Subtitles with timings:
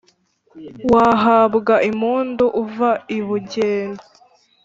[0.91, 4.03] Wahabwa impundu uva i Bugenda